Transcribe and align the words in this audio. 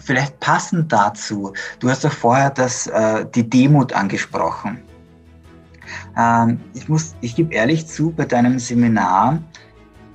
vielleicht 0.00 0.38
passend 0.40 0.92
dazu, 0.92 1.52
du 1.80 1.90
hast 1.90 2.04
doch 2.04 2.12
vorher 2.12 2.50
das, 2.50 2.86
äh, 2.86 3.26
die 3.34 3.48
Demut 3.48 3.92
angesprochen. 3.92 4.82
Ähm, 6.16 6.60
ich 6.74 6.88
muss, 6.88 7.14
ich 7.20 7.36
gebe 7.36 7.54
ehrlich 7.54 7.86
zu, 7.86 8.10
bei 8.10 8.24
deinem 8.24 8.58
Seminar 8.58 9.38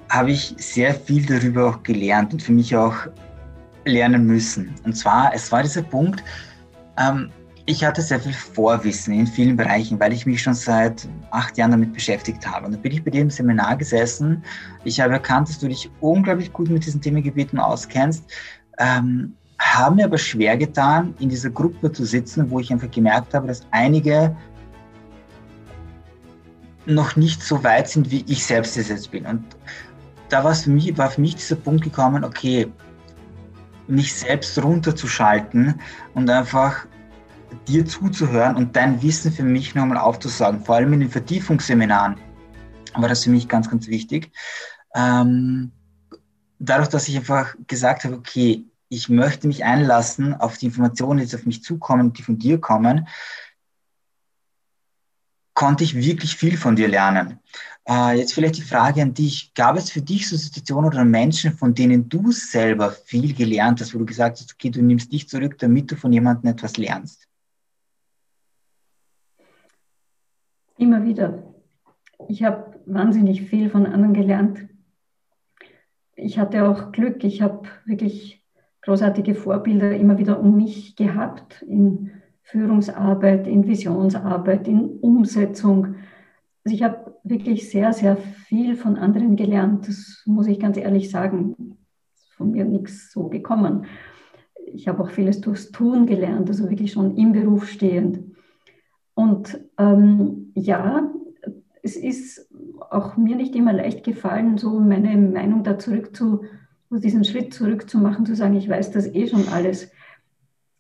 habe 0.10 0.32
ich 0.32 0.56
sehr 0.58 0.94
viel 0.94 1.26
darüber 1.26 1.70
auch 1.70 1.84
gelernt 1.84 2.34
und 2.34 2.42
für 2.42 2.54
mich 2.54 2.76
auch 2.76 2.96
lernen 3.86 4.26
müssen. 4.26 4.74
Und 4.84 4.96
zwar, 4.96 5.34
es 5.34 5.52
war 5.52 5.64
dieser 5.64 5.82
Punkt, 5.82 6.24
ähm, 6.98 7.30
ich 7.70 7.84
hatte 7.84 8.02
sehr 8.02 8.20
viel 8.20 8.34
Vorwissen 8.34 9.14
in 9.14 9.28
vielen 9.28 9.58
Bereichen, 9.58 10.00
weil 10.00 10.14
ich 10.14 10.26
mich 10.26 10.42
schon 10.42 10.54
seit 10.54 11.06
acht 11.32 11.58
Jahren 11.58 11.72
damit 11.72 11.92
beschäftigt 11.94 12.48
habe. 12.48 12.66
Und 12.66 12.72
dann 12.72 12.82
bin 12.82 12.94
ich 12.94 13.04
bei 13.04 13.12
dir 13.12 13.22
im 13.22 13.30
Seminar 13.30 13.76
gesessen. 13.76 14.42
Ich 14.86 15.02
habe 15.02 15.14
erkannt, 15.14 15.50
dass 15.50 15.60
du 15.60 15.68
dich 15.68 15.92
unglaublich 16.00 16.54
gut 16.54 16.70
mit 16.70 16.86
diesen 16.86 17.02
Themengebieten 17.02 17.60
auskennst. 17.60 18.24
Ähm, 18.78 19.36
habe 19.60 19.96
mir 19.96 20.06
aber 20.06 20.18
schwer 20.18 20.58
getan, 20.58 21.16
in 21.20 21.30
dieser 21.30 21.50
Gruppe 21.50 21.92
zu 21.92 22.06
sitzen, 22.06 22.50
wo 22.50 22.60
ich 22.60 22.72
einfach 22.72 22.92
gemerkt 22.92 23.34
habe, 23.34 23.48
dass 23.48 23.62
einige 23.72 24.36
noch 26.86 27.16
nicht 27.16 27.42
so 27.42 27.64
weit 27.64 27.90
sind, 27.90 28.12
wie 28.12 28.24
ich 28.28 28.46
selbst 28.46 28.78
es 28.78 28.90
jetzt 28.90 29.12
bin. 29.12 29.26
Und 29.26 29.44
da 30.30 30.44
war 30.44 30.54
für 30.56 30.70
mich, 30.70 30.98
war 30.98 31.10
für 31.10 31.22
mich 31.22 31.36
dieser 31.36 31.56
Punkt 31.56 31.84
gekommen, 31.84 32.24
okay, 32.24 32.72
mich 33.88 34.14
selbst 34.14 34.62
runterzuschalten 34.62 35.80
und 36.14 36.30
einfach 36.30 36.86
dir 37.68 37.86
zuzuhören 37.86 38.56
und 38.56 38.76
dein 38.76 39.02
Wissen 39.02 39.32
für 39.32 39.44
mich 39.44 39.76
nochmal 39.76 39.98
aufzusagen. 39.98 40.64
Vor 40.64 40.76
allem 40.76 40.94
in 40.94 41.02
den 41.02 41.10
Vertiefungsseminaren 41.10 42.18
war 42.96 43.10
das 43.10 43.24
für 43.24 43.30
mich 43.30 43.48
ganz, 43.48 43.70
ganz 43.70 43.88
wichtig. 43.88 44.32
Ähm, 44.96 45.72
dadurch, 46.60 46.90
dass 46.90 47.08
ich 47.08 47.18
einfach 47.18 47.56
gesagt 47.68 48.04
habe, 48.04 48.16
okay, 48.16 48.66
ich 48.90 49.10
möchte 49.10 49.48
mich 49.48 49.64
einlassen 49.64 50.34
auf 50.34 50.58
die 50.58 50.68
Informationen, 50.68 51.18
die 51.18 51.24
jetzt 51.24 51.36
auf 51.36 51.46
mich 51.46 51.64
zukommen, 51.64 52.14
die 52.14 52.24
von 52.24 52.38
dir 52.38 52.60
kommen, 52.60 53.08
konnte 55.54 55.84
ich 55.84 55.96
wirklich 55.96 56.36
viel 56.36 56.56
von 56.56 56.76
dir 56.76 56.88
lernen. 56.88 57.40
Äh, 57.88 58.20
jetzt 58.20 58.34
vielleicht 58.34 58.58
die 58.58 58.62
Frage 58.62 59.02
an 59.02 59.14
dich. 59.14 59.54
Gab 59.56 59.76
es 59.76 59.90
für 59.90 60.02
dich 60.02 60.30
so 60.30 60.38
Situationen 60.38 60.90
oder 60.90 61.04
Menschen, 61.04 61.54
von 61.54 61.74
denen 61.74 62.10
du 62.10 62.32
selber 62.32 62.92
viel 62.92 63.34
gelernt 63.34 63.82
hast, 63.82 63.96
wo 63.96 64.00
du 64.00 64.06
gesagt 64.06 64.40
hast, 64.40 64.54
okay, 64.54 64.70
du 64.70 64.82
nimmst 64.82 65.12
dich 65.12 65.28
zurück, 65.28 65.58
damit 65.58 65.92
du 65.92 65.96
von 65.96 66.14
jemandem 66.14 66.52
etwas 66.52 66.78
lernst? 66.78 67.28
Immer 70.78 71.04
wieder. 71.04 71.44
Ich 72.28 72.44
habe 72.44 72.80
wahnsinnig 72.86 73.42
viel 73.50 73.70
von 73.70 73.86
anderen 73.86 74.14
gelernt. 74.14 74.68
Ich 76.16 76.38
hatte 76.38 76.68
auch 76.68 76.92
Glück. 76.92 77.24
Ich 77.24 77.42
habe 77.42 77.68
wirklich 77.86 78.44
großartige 78.88 79.36
Vorbilder 79.36 79.94
immer 79.98 80.18
wieder 80.18 80.40
um 80.40 80.56
mich 80.56 80.96
gehabt 80.96 81.62
in 81.64 82.12
Führungsarbeit, 82.42 83.46
in 83.46 83.68
Visionsarbeit, 83.68 84.66
in 84.66 85.00
Umsetzung. 85.02 85.96
Also 86.64 86.74
ich 86.74 86.84
habe 86.84 87.14
wirklich 87.26 87.70
sehr, 87.70 87.92
sehr 87.92 88.16
viel 88.16 88.78
von 88.78 88.96
anderen 88.96 89.36
gelernt. 89.36 89.90
Das 89.90 90.24
muss 90.26 90.48
ich 90.48 90.58
ganz 90.58 90.78
ehrlich 90.78 91.12
sagen. 91.12 91.78
Ist 92.16 92.32
von 92.32 92.52
mir 92.52 92.64
nichts 92.64 93.12
so 93.12 93.28
gekommen. 93.28 93.88
Ich 94.66 94.88
habe 94.88 95.04
auch 95.04 95.10
vieles 95.10 95.42
durchs 95.42 95.72
Tun 95.74 96.06
gelernt, 96.06 96.48
also 96.48 96.70
wirklich 96.70 96.94
schon 96.94 97.18
im 97.18 97.34
Beruf 97.34 97.68
stehend. 97.68 98.22
Und 99.16 99.60
ähm, 99.78 100.54
ja, 100.56 101.12
es 101.84 101.98
ist 101.98 102.50
auch 102.90 103.18
mir 103.18 103.36
nicht 103.36 103.54
immer 103.54 103.74
leicht 103.74 104.06
gefallen, 104.06 104.58
so 104.58 104.80
meine 104.80 105.18
Meinung 105.18 105.64
da 105.64 105.78
zurück 105.78 106.16
zu, 106.16 106.44
diesen 106.90 107.24
Schritt 107.24 107.54
zurück 107.54 107.90
zu 107.90 108.00
sagen, 108.36 108.56
ich 108.56 108.70
weiß 108.70 108.92
das 108.92 109.08
eh 109.08 109.28
schon 109.28 109.48
alles. 109.50 109.92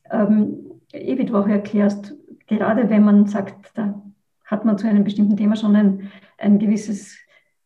Ähm, 0.09 0.67
wie 0.93 1.25
du 1.25 1.35
auch 1.35 1.47
erklärst, 1.47 2.15
gerade 2.47 2.89
wenn 2.89 3.03
man 3.03 3.27
sagt, 3.27 3.71
da 3.75 4.01
hat 4.45 4.63
man 4.63 4.77
zu 4.77 4.87
einem 4.87 5.03
bestimmten 5.03 5.35
Thema 5.35 5.55
schon 5.55 5.75
ein, 5.75 6.11
ein 6.37 6.59
gewisses 6.59 7.17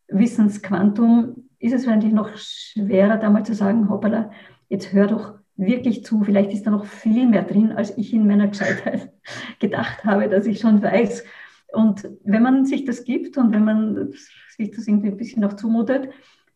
Wissensquantum, 0.07 1.47
ist 1.59 1.73
es 1.73 1.87
eigentlich 1.87 2.13
noch 2.13 2.35
schwerer, 2.35 3.17
da 3.17 3.29
mal 3.29 3.45
zu 3.45 3.53
sagen, 3.53 3.89
hoppala, 3.89 4.31
jetzt 4.67 4.91
hör 4.91 5.07
doch 5.07 5.35
wirklich 5.55 6.03
zu. 6.03 6.23
Vielleicht 6.23 6.51
ist 6.51 6.65
da 6.65 6.71
noch 6.71 6.85
viel 6.85 7.27
mehr 7.27 7.43
drin, 7.43 7.71
als 7.71 7.95
ich 7.97 8.13
in 8.13 8.27
meiner 8.27 8.47
Gescheitheit 8.47 9.11
gedacht 9.59 10.03
habe, 10.03 10.27
dass 10.27 10.47
ich 10.47 10.59
schon 10.59 10.81
weiß. 10.81 11.23
Und 11.71 12.09
wenn 12.23 12.43
man 12.43 12.65
sich 12.65 12.83
das 12.83 13.03
gibt 13.03 13.37
und 13.37 13.53
wenn 13.53 13.63
man 13.63 14.11
sich 14.49 14.71
das 14.71 14.87
irgendwie 14.87 15.09
ein 15.09 15.17
bisschen 15.17 15.45
auch 15.45 15.53
zumutet, 15.53 16.09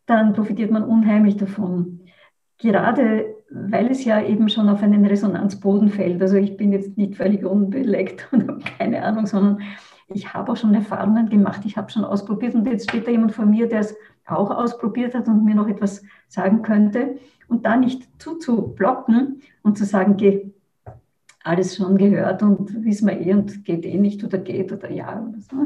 dann 0.06 0.32
profitiert 0.32 0.70
man 0.70 0.84
unheimlich 0.84 1.36
davon. 1.36 2.00
Gerade 2.58 3.36
weil 3.50 3.90
es 3.90 4.04
ja 4.04 4.22
eben 4.22 4.48
schon 4.48 4.68
auf 4.68 4.82
einen 4.82 5.06
Resonanzboden 5.06 5.88
fällt. 5.88 6.20
Also 6.20 6.36
ich 6.36 6.56
bin 6.56 6.72
jetzt 6.72 6.96
nicht 6.96 7.16
völlig 7.16 7.44
unbeleckt 7.44 8.28
und 8.32 8.48
habe 8.48 8.60
keine 8.78 9.02
Ahnung, 9.02 9.26
sondern 9.26 9.62
ich 10.08 10.32
habe 10.32 10.52
auch 10.52 10.56
schon 10.56 10.74
Erfahrungen 10.74 11.28
gemacht, 11.28 11.62
ich 11.64 11.76
habe 11.76 11.90
schon 11.90 12.04
ausprobiert 12.04 12.54
und 12.54 12.66
jetzt 12.66 12.88
steht 12.88 13.06
da 13.06 13.10
jemand 13.10 13.32
vor 13.32 13.44
mir, 13.44 13.68
der 13.68 13.80
es 13.80 13.96
auch 14.24 14.50
ausprobiert 14.50 15.14
hat 15.14 15.26
und 15.26 15.44
mir 15.44 15.54
noch 15.54 15.68
etwas 15.68 16.02
sagen 16.28 16.62
könnte 16.62 17.16
und 17.48 17.66
da 17.66 17.76
nicht 17.76 18.08
zuzublocken 18.20 19.42
und 19.62 19.76
zu 19.76 19.84
sagen, 19.84 20.16
geh, 20.16 20.52
alles 21.42 21.76
schon 21.76 21.96
gehört 21.96 22.42
und 22.42 22.84
wissen 22.84 23.08
wir 23.08 23.20
eh 23.20 23.34
und 23.34 23.64
geht 23.64 23.84
eh 23.84 23.98
nicht 23.98 24.22
oder 24.24 24.38
geht 24.38 24.72
oder 24.72 24.90
ja 24.90 25.20
oder 25.20 25.40
so, 25.40 25.56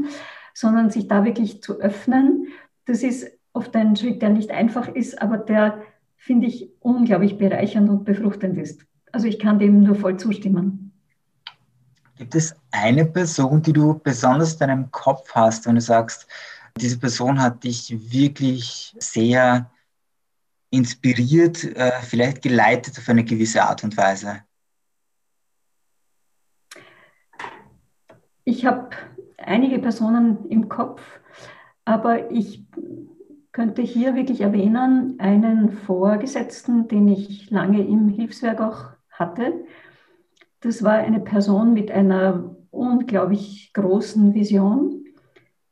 sondern 0.54 0.90
sich 0.90 1.08
da 1.08 1.24
wirklich 1.24 1.62
zu 1.62 1.80
öffnen. 1.80 2.48
Das 2.86 3.02
ist 3.02 3.30
oft 3.52 3.74
ein 3.76 3.96
Schritt, 3.96 4.22
der 4.22 4.30
nicht 4.30 4.50
einfach 4.50 4.88
ist, 4.88 5.20
aber 5.20 5.38
der, 5.38 5.82
finde 6.16 6.46
ich, 6.46 6.70
unglaublich 6.80 7.38
bereichernd 7.38 7.88
und 7.88 8.04
befruchtend 8.04 8.58
ist. 8.58 8.84
Also 9.12 9.26
ich 9.26 9.38
kann 9.38 9.58
dem 9.58 9.82
nur 9.82 9.96
voll 9.96 10.16
zustimmen. 10.18 10.92
Gibt 12.16 12.34
es 12.34 12.54
eine 12.70 13.06
Person, 13.06 13.62
die 13.62 13.72
du 13.72 13.98
besonders 13.98 14.52
in 14.52 14.58
deinem 14.58 14.90
Kopf 14.90 15.32
hast, 15.34 15.66
wenn 15.66 15.76
du 15.76 15.80
sagst, 15.80 16.26
diese 16.76 16.98
Person 16.98 17.40
hat 17.40 17.64
dich 17.64 18.12
wirklich 18.12 18.94
sehr 18.98 19.70
inspiriert, 20.70 21.64
äh, 21.64 21.92
vielleicht 22.02 22.42
geleitet 22.42 22.98
auf 22.98 23.08
eine 23.08 23.24
gewisse 23.24 23.62
Art 23.62 23.82
und 23.82 23.96
Weise? 23.96 24.42
Ich 28.44 28.64
habe 28.66 28.90
einige 29.38 29.78
Personen 29.78 30.46
im 30.48 30.68
Kopf, 30.68 31.02
aber 31.84 32.30
ich 32.30 32.64
könnte 33.52 33.82
hier 33.82 34.14
wirklich 34.14 34.40
erwähnen 34.40 35.16
einen 35.18 35.70
Vorgesetzten, 35.70 36.88
den 36.88 37.08
ich 37.08 37.50
lange 37.50 37.86
im 37.86 38.08
Hilfswerk 38.08 38.60
auch 38.60 38.90
hatte. 39.10 39.64
Das 40.60 40.82
war 40.82 40.94
eine 40.94 41.20
Person 41.20 41.72
mit 41.74 41.90
einer 41.90 42.56
unglaublich 42.70 43.72
großen 43.72 44.34
Vision, 44.34 45.04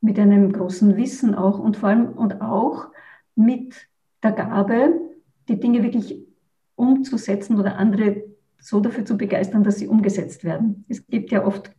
mit 0.01 0.19
einem 0.19 0.53
großen 0.53 0.97
Wissen 0.97 1.35
auch 1.35 1.59
und 1.59 1.77
vor 1.77 1.91
allem 1.91 2.09
und 2.09 2.41
auch 2.41 2.89
mit 3.35 3.75
der 4.23 4.33
Gabe, 4.33 5.01
die 5.49 5.61
Dinge 5.61 5.83
wirklich 5.83 6.27
umzusetzen 6.75 7.59
oder 7.59 7.77
andere 7.77 8.25
so 8.61 8.81
dafür 8.81 9.05
zu 9.05 9.17
begeistern, 9.17 9.63
dass 9.63 9.79
sie 9.79 9.89
umgesetzt 9.89 10.45
werden. 10.45 10.85
Es 10.89 11.07
gibt 11.07 11.31
ja 11.31 11.45
oft 11.45 11.71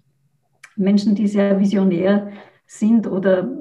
Menschen, 0.76 1.16
die 1.16 1.28
sehr 1.28 1.60
visionär 1.60 2.32
sind 2.66 3.08
oder, 3.08 3.52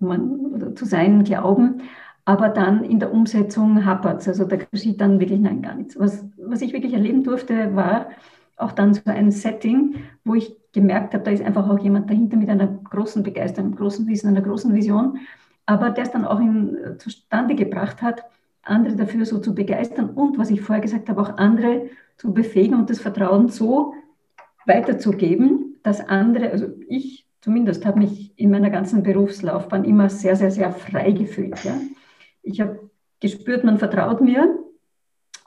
man, 0.00 0.76
zu 0.76 0.84
sein 0.84 1.24
glauben, 1.24 1.82
aber 2.24 2.48
dann 2.50 2.84
in 2.84 3.00
der 3.00 3.12
Umsetzung 3.12 3.84
hapert 3.84 4.20
es. 4.20 4.28
Also 4.28 4.44
da 4.44 4.56
geschieht 4.56 5.00
dann 5.00 5.18
wirklich 5.20 5.40
nein, 5.40 5.62
gar 5.62 5.74
nichts. 5.74 5.98
Was, 5.98 6.24
was 6.36 6.60
ich 6.60 6.72
wirklich 6.72 6.92
erleben 6.92 7.24
durfte, 7.24 7.74
war 7.74 8.10
auch 8.56 8.72
dann 8.72 8.92
so 8.92 9.02
ein 9.06 9.30
Setting, 9.30 9.96
wo 10.24 10.34
ich 10.34 10.54
gemerkt 10.72 11.14
habe, 11.14 11.24
da 11.24 11.30
ist 11.30 11.44
einfach 11.44 11.68
auch 11.68 11.78
jemand 11.78 12.10
dahinter 12.10 12.36
mit 12.36 12.50
einer 12.50 12.66
großen 12.66 13.22
Begeisterung, 13.22 13.68
einem 13.68 13.76
großen 13.76 14.06
Wissen, 14.06 14.28
einer 14.28 14.42
großen 14.42 14.74
Vision 14.74 15.18
aber 15.68 15.90
der 15.90 16.04
es 16.04 16.10
dann 16.10 16.24
auch 16.24 16.40
in, 16.40 16.76
äh, 16.76 16.96
zustande 16.96 17.54
gebracht 17.54 18.00
hat, 18.00 18.24
andere 18.62 18.96
dafür 18.96 19.26
so 19.26 19.38
zu 19.38 19.54
begeistern 19.54 20.10
und, 20.10 20.38
was 20.38 20.48
ich 20.48 20.62
vorher 20.62 20.80
gesagt 20.80 21.10
habe, 21.10 21.20
auch 21.20 21.36
andere 21.36 21.90
zu 22.16 22.32
befähigen 22.32 22.74
und 22.74 22.88
das 22.88 23.00
Vertrauen 23.00 23.48
so 23.48 23.92
weiterzugeben, 24.64 25.76
dass 25.82 26.00
andere, 26.00 26.50
also 26.50 26.68
ich 26.88 27.26
zumindest 27.40 27.86
habe 27.86 28.00
mich 28.00 28.38
in 28.38 28.50
meiner 28.50 28.70
ganzen 28.70 29.02
Berufslaufbahn 29.02 29.84
immer 29.84 30.08
sehr, 30.08 30.36
sehr, 30.36 30.50
sehr 30.50 30.72
frei 30.72 31.12
gefühlt. 31.12 31.62
Ja? 31.64 31.80
Ich 32.42 32.60
habe 32.60 32.90
gespürt, 33.20 33.64
man 33.64 33.78
vertraut 33.78 34.20
mir 34.20 34.58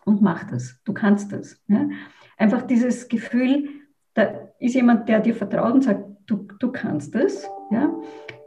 und 0.05 0.21
macht 0.21 0.51
das. 0.51 0.79
Du 0.85 0.93
kannst 0.93 1.31
das. 1.31 1.61
Ja? 1.67 1.89
Einfach 2.37 2.63
dieses 2.63 3.07
Gefühl, 3.07 3.69
da 4.13 4.49
ist 4.59 4.75
jemand, 4.75 5.07
der 5.09 5.19
dir 5.19 5.35
vertraut 5.35 5.73
und 5.73 5.83
sagt, 5.83 6.03
du, 6.25 6.47
du 6.59 6.71
kannst 6.71 7.15
es. 7.15 7.47
Ja? 7.71 7.93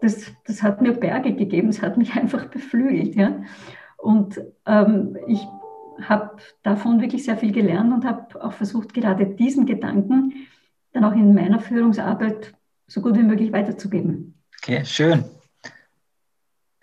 Das, 0.01 0.33
das 0.47 0.63
hat 0.63 0.83
mir 0.83 0.93
Berge 0.93 1.35
gegeben, 1.35 1.69
es 1.69 1.83
hat 1.83 1.97
mich 1.97 2.15
einfach 2.17 2.47
beflügelt. 2.47 3.15
Ja? 3.15 3.43
Und 3.99 4.41
ähm, 4.67 5.17
ich 5.27 5.47
habe 6.03 6.37
davon 6.63 7.01
wirklich 7.01 7.25
sehr 7.25 7.37
viel 7.37 7.53
gelernt 7.53 7.93
und 7.93 8.05
habe 8.05 8.43
auch 8.43 8.53
versucht, 8.53 8.95
gerade 8.95 9.27
diesen 9.27 9.65
Gedanken 9.65 10.33
dann 10.93 11.05
auch 11.05 11.13
in 11.13 11.35
meiner 11.35 11.61
Führungsarbeit 11.61 12.55
so 12.95 13.01
gut 13.01 13.17
wie 13.17 13.25
möglich 13.25 13.53
weiterzugeben. 13.53 14.41
Okay, 14.63 14.85
schön. 14.85 15.25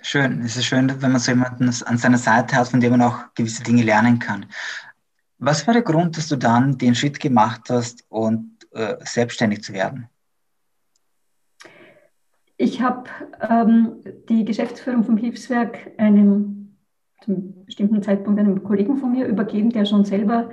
Schön. 0.02 0.42
Es 0.42 0.58
ist 0.58 0.66
schön, 0.66 1.02
wenn 1.02 1.12
man 1.12 1.22
so 1.22 1.31
jemanden 1.31 1.69
an 1.86 1.98
seiner 1.98 2.18
Seite 2.18 2.58
hat, 2.58 2.68
von 2.68 2.81
dem 2.81 2.92
man 2.92 3.02
auch 3.02 3.34
gewisse 3.34 3.63
Dinge 3.63 3.84
lernen 3.84 4.19
kann. 4.19 4.46
Was 5.38 5.66
war 5.66 5.74
der 5.74 5.84
Grund, 5.84 6.18
dass 6.18 6.28
du 6.28 6.36
dann 6.36 6.78
den 6.78 6.96
Schritt 6.96 7.19
gemacht 7.19 7.69
hast 7.69 8.04
und 8.10 8.58
äh, 8.72 8.98
selbstständig 9.06 9.63
zu 9.63 9.72
werden? 9.72 10.10
Ich 12.57 12.81
habe 12.81 13.10
ähm, 13.40 14.04
die 14.28 14.44
Geschäftsführung 14.44 15.04
vom 15.04 15.16
Hilfswerk 15.18 15.92
einem 15.98 16.75
zum 17.24 17.66
bestimmten 17.66 18.04
Zeitpunkt 18.04 18.40
einem 18.40 18.64
Kollegen 18.64 18.98
von 18.98 19.14
mir 19.14 19.28
übergeben, 19.28 19.69
der 19.69 19.86
schon 19.86 20.04
selber 20.04 20.50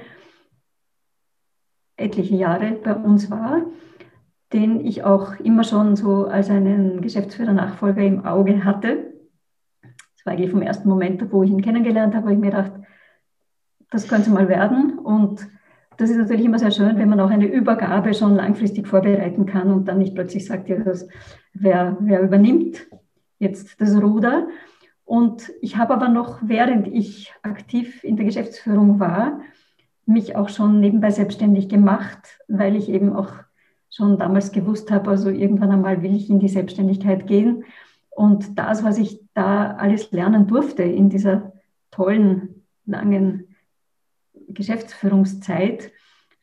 etliche 1.96 2.36
Jahre 2.36 2.72
bei 2.72 2.94
uns 2.94 3.28
war, 3.30 3.62
den 4.52 4.84
ich 4.84 5.04
auch 5.04 5.38
immer 5.40 5.64
schon 5.64 5.96
so 5.96 6.26
als 6.26 6.50
einen 6.50 7.02
Geschäftsführer-Nachfolger 7.02 8.02
im 8.02 8.24
Auge 8.24 8.64
hatte. 8.64 9.12
Das 9.82 10.24
war 10.24 10.32
eigentlich 10.32 10.50
vom 10.50 10.62
ersten 10.62 10.88
Moment, 10.88 11.32
wo 11.32 11.42
ich 11.42 11.50
ihn 11.50 11.62
kennengelernt 11.62 12.14
habe, 12.14 12.26
habe 12.26 12.34
ich 12.34 12.40
mir 12.40 12.50
gedacht, 12.50 12.72
das 13.90 14.08
könnte 14.08 14.30
mal 14.30 14.48
werden. 14.48 14.98
Und 14.98 15.46
das 15.96 16.10
ist 16.10 16.16
natürlich 16.16 16.44
immer 16.44 16.58
sehr 16.58 16.70
schön, 16.70 16.98
wenn 16.98 17.08
man 17.08 17.20
auch 17.20 17.30
eine 17.30 17.46
Übergabe 17.46 18.14
schon 18.14 18.34
langfristig 18.34 18.86
vorbereiten 18.86 19.46
kann 19.46 19.72
und 19.72 19.86
dann 19.86 19.98
nicht 19.98 20.14
plötzlich 20.14 20.46
sagt, 20.46 20.68
ja, 20.68 20.78
das, 20.78 21.08
wer, 21.52 21.96
wer 22.00 22.22
übernimmt 22.22 22.86
jetzt 23.38 23.80
das 23.80 24.00
Ruder. 24.00 24.48
Und 25.04 25.50
ich 25.60 25.76
habe 25.76 25.94
aber 25.94 26.08
noch, 26.08 26.38
während 26.42 26.86
ich 26.86 27.32
aktiv 27.42 28.04
in 28.04 28.16
der 28.16 28.26
Geschäftsführung 28.26 29.00
war, 29.00 29.40
mich 30.06 30.36
auch 30.36 30.48
schon 30.48 30.80
nebenbei 30.80 31.10
selbstständig 31.10 31.68
gemacht, 31.68 32.38
weil 32.48 32.76
ich 32.76 32.88
eben 32.88 33.14
auch 33.14 33.32
schon 33.98 34.16
damals 34.16 34.52
gewusst 34.52 34.90
habe, 34.92 35.10
also 35.10 35.28
irgendwann 35.28 35.72
einmal 35.72 36.02
will 36.02 36.14
ich 36.14 36.30
in 36.30 36.38
die 36.38 36.48
Selbstständigkeit 36.48 37.26
gehen. 37.26 37.64
Und 38.10 38.56
das, 38.56 38.84
was 38.84 38.96
ich 38.96 39.20
da 39.34 39.72
alles 39.72 40.12
lernen 40.12 40.46
durfte 40.46 40.84
in 40.84 41.10
dieser 41.10 41.52
tollen, 41.90 42.64
langen 42.86 43.56
Geschäftsführungszeit, 44.48 45.90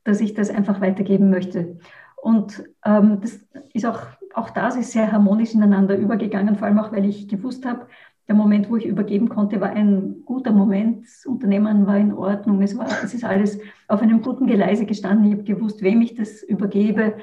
dass 0.04 0.20
ich 0.20 0.34
das 0.34 0.50
einfach 0.50 0.82
weitergeben 0.82 1.30
möchte. 1.30 1.80
Und 2.18 2.64
ähm, 2.84 3.20
das 3.22 3.40
ist 3.74 3.86
auch, 3.86 4.02
auch 4.34 4.50
das 4.50 4.76
ist 4.76 4.92
sehr 4.92 5.12
harmonisch 5.12 5.54
ineinander 5.54 5.98
übergegangen, 5.98 6.58
vor 6.58 6.68
allem 6.68 6.80
auch, 6.80 6.92
weil 6.92 7.06
ich 7.06 7.28
gewusst 7.30 7.66
habe, 7.66 7.88
der 8.28 8.36
Moment, 8.36 8.70
wo 8.70 8.76
ich 8.76 8.86
übergeben 8.86 9.30
konnte, 9.30 9.62
war 9.62 9.70
ein 9.70 10.24
guter 10.26 10.52
Moment. 10.52 11.06
Das 11.06 11.26
Unternehmen 11.26 11.86
war 11.86 11.98
in 11.98 12.12
Ordnung. 12.12 12.62
Es, 12.62 12.78
war, 12.78 12.88
es 13.04 13.14
ist 13.14 13.24
alles 13.24 13.60
auf 13.88 14.02
einem 14.02 14.22
guten 14.22 14.48
Geleise 14.48 14.86
gestanden. 14.86 15.28
Ich 15.28 15.34
habe 15.34 15.44
gewusst, 15.44 15.84
wem 15.84 16.02
ich 16.02 16.16
das 16.16 16.42
übergebe. 16.42 17.16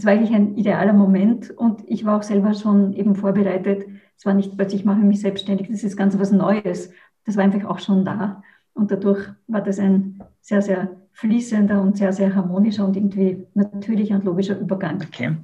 Es 0.00 0.06
war 0.06 0.14
eigentlich 0.14 0.34
ein 0.34 0.56
idealer 0.56 0.94
Moment 0.94 1.50
und 1.50 1.82
ich 1.86 2.06
war 2.06 2.16
auch 2.16 2.22
selber 2.22 2.54
schon 2.54 2.94
eben 2.94 3.14
vorbereitet. 3.14 3.84
Es 4.16 4.24
war 4.24 4.32
nicht 4.32 4.56
plötzlich, 4.56 4.80
ich 4.80 4.86
mache 4.86 5.00
mich 5.00 5.20
selbstständig, 5.20 5.68
das 5.68 5.84
ist 5.84 5.94
ganz 5.94 6.18
was 6.18 6.32
Neues. 6.32 6.90
Das 7.26 7.36
war 7.36 7.44
einfach 7.44 7.68
auch 7.68 7.80
schon 7.80 8.06
da. 8.06 8.42
Und 8.72 8.90
dadurch 8.90 9.28
war 9.46 9.60
das 9.60 9.78
ein 9.78 10.22
sehr, 10.40 10.62
sehr 10.62 10.88
fließender 11.12 11.82
und 11.82 11.98
sehr, 11.98 12.14
sehr 12.14 12.34
harmonischer 12.34 12.86
und 12.86 12.96
irgendwie 12.96 13.46
natürlicher 13.52 14.14
und 14.14 14.24
logischer 14.24 14.58
Übergang. 14.58 15.02
Okay. 15.06 15.36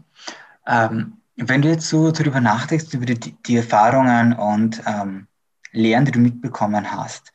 Ähm, 0.66 1.18
wenn 1.36 1.60
du 1.60 1.68
jetzt 1.68 1.90
so 1.90 2.10
darüber 2.10 2.40
nachdenkst, 2.40 2.94
über 2.94 3.04
die, 3.04 3.32
die 3.32 3.56
Erfahrungen 3.56 4.32
und 4.32 4.82
ähm, 4.86 5.26
Lehren, 5.72 6.06
die 6.06 6.12
du 6.12 6.18
mitbekommen 6.18 6.90
hast, 6.92 7.30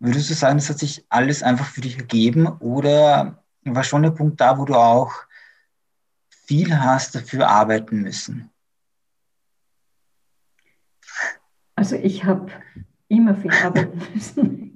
würdest 0.00 0.28
du 0.28 0.34
sagen, 0.34 0.58
das 0.58 0.70
hat 0.70 0.80
sich 0.80 1.06
alles 1.08 1.44
einfach 1.44 1.66
für 1.66 1.82
dich 1.82 1.98
ergeben 1.98 2.48
oder 2.48 3.44
war 3.62 3.84
schon 3.84 4.02
der 4.02 4.10
Punkt 4.10 4.40
da, 4.40 4.58
wo 4.58 4.64
du 4.64 4.74
auch 4.74 5.12
viel 6.52 6.78
hast 6.78 7.14
dafür 7.14 7.48
arbeiten 7.48 8.02
müssen? 8.02 8.50
Also 11.76 11.96
ich 11.96 12.24
habe 12.26 12.52
immer 13.08 13.34
viel 13.34 13.50
arbeiten 13.64 13.98
müssen. 14.14 14.74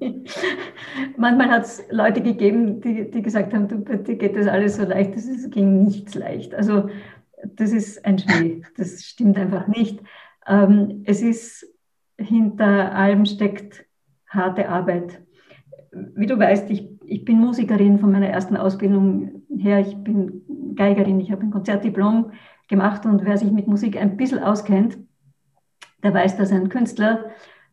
Manchmal 1.19 1.51
hat 1.51 1.65
es 1.65 1.85
Leute 1.91 2.23
gegeben, 2.23 2.81
die, 2.81 3.11
die 3.11 3.21
gesagt 3.21 3.53
haben, 3.53 3.69
du, 3.69 3.85
bei 3.85 3.97
dir 3.97 4.17
geht 4.17 4.37
das 4.37 4.47
alles 4.47 4.77
so 4.77 4.85
leicht, 4.85 5.15
das 5.17 5.27
ist, 5.27 5.51
ging 5.51 5.83
nichts 5.85 6.15
leicht. 6.15 6.55
Also 6.55 6.89
das 7.45 7.73
ist 7.73 8.03
ein 8.07 8.19
Schnee, 8.19 8.63
das 8.79 9.05
stimmt 9.05 9.37
einfach 9.37 9.67
nicht. 9.67 10.01
Ähm, 10.47 11.03
es 11.05 11.21
ist, 11.21 11.67
hinter 12.17 12.95
allem 12.95 13.27
steckt 13.27 13.85
harte 14.29 14.71
Arbeit. 14.71 15.21
Wie 15.93 16.27
du 16.27 16.39
weißt, 16.39 16.71
ich, 16.71 16.89
ich 17.05 17.27
bin 17.27 17.39
Musikerin 17.39 17.99
von 17.99 18.13
meiner 18.13 18.29
ersten 18.29 18.57
Ausbildung 18.57 19.43
her, 19.59 19.81
ich 19.81 19.95
bin 19.97 20.43
Geigerin, 20.77 21.21
ich 21.21 21.33
habe 21.33 21.43
ein 21.43 21.51
Konzertdiplom 21.51 22.33
gemacht 22.69 23.07
und 23.07 23.25
wer 23.25 23.39
sich 23.39 23.51
mit 23.51 23.67
Musik 23.67 23.97
ein 23.97 24.17
bisschen 24.17 24.43
auskennt, 24.43 24.99
der 26.03 26.13
weiß, 26.15 26.37
dass 26.37 26.53
ein 26.53 26.69
Künstler 26.69 27.25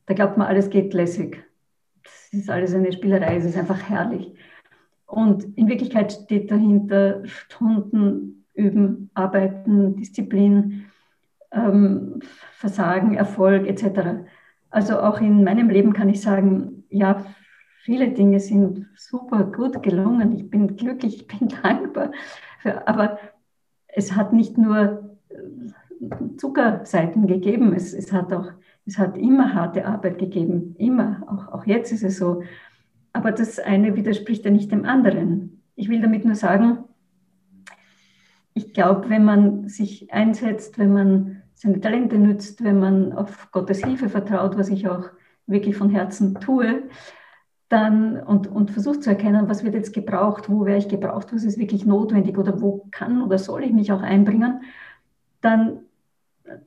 da 0.06 0.14
glaubt 0.14 0.38
man, 0.38 0.48
alles 0.48 0.70
geht 0.70 0.94
lässig. 0.94 1.44
Das 2.04 2.30
ist 2.32 2.50
alles 2.50 2.74
eine 2.74 2.92
Spielerei, 2.92 3.38
es 3.38 3.46
ist 3.46 3.58
einfach 3.58 3.82
herrlich. 3.90 4.34
Und 5.06 5.46
in 5.58 5.68
Wirklichkeit 5.68 6.12
steht 6.12 6.52
dahinter 6.52 7.26
Stunden 7.26 8.46
üben, 8.54 9.10
arbeiten, 9.14 9.96
Disziplin, 9.96 10.86
ähm, 11.52 12.20
Versagen, 12.54 13.16
Erfolg 13.16 13.68
etc. 13.68 14.26
Also 14.70 15.00
auch 15.00 15.22
in 15.22 15.44
meinem 15.44 15.70
Leben 15.70 15.94
kann 15.94 16.10
ich 16.10 16.22
sagen, 16.22 16.84
ja, 16.90 17.26
viele 17.84 18.10
Dinge 18.12 18.40
sind 18.40 18.88
super 18.96 19.44
gut 19.44 19.84
gelungen. 19.84 20.36
Ich 20.36 20.50
bin 20.50 20.76
glücklich, 20.76 21.16
ich 21.16 21.28
bin 21.28 21.48
dankbar. 21.64 22.12
Für, 22.60 22.88
aber 22.88 23.20
es 23.88 24.16
hat 24.16 24.34
nicht 24.34 24.58
nur 24.58 25.18
äh, 25.30 26.36
Zuckerseiten 26.38 27.28
gegeben, 27.28 27.74
es, 27.74 27.94
es 27.94 28.12
hat 28.12 28.34
auch 28.34 28.52
es 28.86 28.98
hat 28.98 29.18
immer 29.18 29.54
harte 29.54 29.86
Arbeit 29.86 30.18
gegeben, 30.18 30.76
immer, 30.78 31.24
auch, 31.28 31.54
auch 31.54 31.66
jetzt 31.66 31.92
ist 31.92 32.04
es 32.04 32.18
so. 32.18 32.44
Aber 33.14 33.32
das 33.32 33.60
eine 33.60 33.96
widerspricht 33.96 34.44
ja 34.44 34.52
nicht 34.52 34.72
dem 34.72 34.86
anderen. 34.86 35.64
Ich 35.76 35.88
will 35.90 36.02
damit 36.02 36.26
nur 36.26 36.36
sagen, 36.36 36.80
ich 38.54 38.74
glaube, 38.74 39.10
wenn 39.10 39.24
man 39.24 39.70
sich 39.70 40.12
einsetzt, 40.12 40.78
wenn 40.78 40.92
man 40.92 41.44
seine 41.54 41.80
Talente 41.80 42.18
nützt, 42.18 42.64
wenn 42.64 42.80
man 42.80 43.14
auf 43.14 43.52
Gottes 43.52 43.84
Hilfe 43.84 44.10
vertraut, 44.10 44.58
was 44.58 44.70
ich 44.70 44.88
auch 44.88 45.06
wirklich 45.48 45.76
von 45.78 45.90
Herzen 45.90 46.36
tue, 46.36 46.84
dann 47.74 48.22
und, 48.22 48.48
und 48.48 48.72
versucht 48.72 49.04
zu 49.04 49.10
erkennen, 49.10 49.50
was 49.50 49.64
wird 49.64 49.74
jetzt 49.74 49.94
gebraucht, 49.94 50.48
wo 50.48 50.66
wäre 50.66 50.78
ich 50.78 50.88
gebraucht, 50.88 51.34
was 51.34 51.44
ist 51.44 51.58
wirklich 51.58 51.86
notwendig 51.86 52.38
oder 52.38 52.62
wo 52.62 52.88
kann 52.92 53.24
oder 53.24 53.40
soll 53.40 53.64
ich 53.64 53.74
mich 53.74 53.92
auch 53.92 54.02
einbringen, 54.02 54.62
dann 55.42 55.80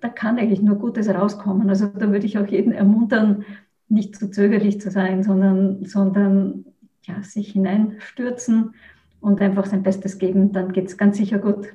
da 0.00 0.08
kann 0.08 0.38
eigentlich 0.38 0.62
nur 0.62 0.76
Gutes 0.76 1.08
rauskommen. 1.08 1.68
Also 1.68 1.86
da 1.86 2.10
würde 2.10 2.26
ich 2.26 2.38
auch 2.38 2.46
jeden 2.46 2.72
ermuntern, 2.72 3.44
nicht 3.88 4.16
zu 4.16 4.30
zögerlich 4.30 4.80
zu 4.80 4.90
sein, 4.90 5.22
sondern, 5.22 5.84
sondern 5.84 6.64
ja, 7.02 7.22
sich 7.22 7.52
hineinstürzen 7.52 8.74
und 9.20 9.40
einfach 9.40 9.66
sein 9.66 9.82
Bestes 9.82 10.18
geben. 10.18 10.52
Dann 10.52 10.72
geht 10.72 10.88
es 10.88 10.96
ganz 10.96 11.18
sicher 11.18 11.38
gut. 11.38 11.68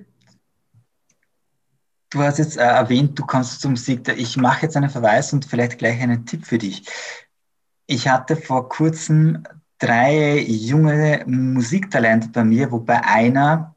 Du 2.10 2.20
hast 2.20 2.39
jetzt 2.39 2.58
äh, 2.58 2.63
erwähnt, 2.63 3.17
du 3.17 3.25
kommst 3.25 3.62
zum 3.62 3.77
Sieg. 3.77 4.05
Ich 4.17 4.36
mache 4.36 4.63
jetzt 4.63 4.75
einen 4.75 4.89
Verweis 4.89 5.32
und 5.32 5.46
vielleicht 5.46 5.77
gleich 5.77 6.01
einen 6.01 6.25
Tipp 6.25 6.46
für 6.46 6.58
dich. 6.58 6.86
Ich 7.91 8.07
hatte 8.07 8.38
vor 8.38 8.69
kurzem 8.69 9.43
drei 9.77 10.39
junge 10.39 11.25
Musiktalente 11.27 12.29
bei 12.29 12.45
mir, 12.45 12.71
wobei 12.71 13.03
einer 13.03 13.75